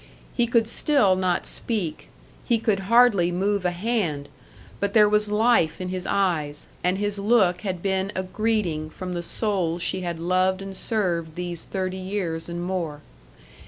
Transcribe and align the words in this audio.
He 0.33 0.47
could 0.47 0.67
still 0.67 1.15
not 1.15 1.45
speak, 1.45 2.07
he 2.43 2.57
could 2.57 2.79
hardly 2.89 3.31
move 3.31 3.65
a 3.65 3.69
hand; 3.71 4.29
but 4.79 4.95
there 4.95 5.07
was 5.07 5.29
life 5.29 5.79
in 5.79 5.89
his 5.89 6.07
eyes, 6.07 6.65
and 6.83 6.97
his 6.97 7.19
look 7.19 7.61
had 7.61 7.83
been 7.83 8.11
a 8.15 8.23
greeting 8.23 8.89
from 8.89 9.13
the 9.13 9.21
soul 9.21 9.77
she 9.77 10.01
had 10.01 10.17
loved 10.17 10.59
and 10.59 10.75
served 10.75 11.35
these 11.35 11.65
thirty 11.65 11.97
years 11.97 12.49
and 12.49 12.63
more. 12.63 13.01